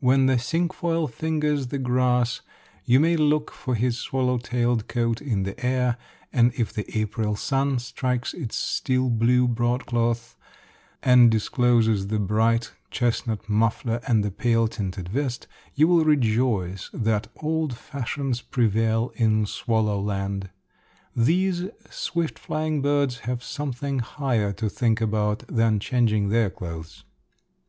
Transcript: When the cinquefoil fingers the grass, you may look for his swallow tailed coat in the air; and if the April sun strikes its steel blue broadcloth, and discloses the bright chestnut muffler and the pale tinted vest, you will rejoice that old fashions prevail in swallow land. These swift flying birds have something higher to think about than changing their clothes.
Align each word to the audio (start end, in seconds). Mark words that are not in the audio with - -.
When 0.00 0.26
the 0.26 0.40
cinquefoil 0.40 1.06
fingers 1.06 1.68
the 1.68 1.78
grass, 1.78 2.40
you 2.84 2.98
may 2.98 3.16
look 3.16 3.52
for 3.52 3.76
his 3.76 3.96
swallow 3.96 4.36
tailed 4.36 4.88
coat 4.88 5.20
in 5.22 5.44
the 5.44 5.64
air; 5.64 5.96
and 6.32 6.52
if 6.56 6.72
the 6.72 6.84
April 6.98 7.36
sun 7.36 7.78
strikes 7.78 8.34
its 8.34 8.56
steel 8.56 9.08
blue 9.08 9.46
broadcloth, 9.46 10.36
and 11.00 11.30
discloses 11.30 12.08
the 12.08 12.18
bright 12.18 12.72
chestnut 12.90 13.48
muffler 13.48 14.00
and 14.08 14.24
the 14.24 14.32
pale 14.32 14.66
tinted 14.66 15.10
vest, 15.10 15.46
you 15.76 15.86
will 15.86 16.04
rejoice 16.04 16.90
that 16.92 17.28
old 17.36 17.76
fashions 17.76 18.40
prevail 18.40 19.12
in 19.14 19.46
swallow 19.46 20.00
land. 20.00 20.50
These 21.14 21.66
swift 21.88 22.36
flying 22.36 22.82
birds 22.82 23.20
have 23.30 23.44
something 23.44 24.00
higher 24.00 24.52
to 24.54 24.68
think 24.68 25.00
about 25.00 25.44
than 25.46 25.78
changing 25.78 26.30
their 26.30 26.50
clothes. 26.50 27.04